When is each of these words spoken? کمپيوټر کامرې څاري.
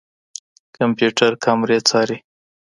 کمپيوټر 0.77 1.31
کامرې 1.43 1.77
څاري. 1.89 2.17